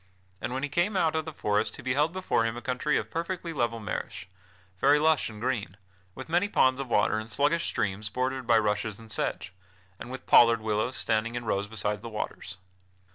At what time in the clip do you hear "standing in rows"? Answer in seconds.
10.95-11.67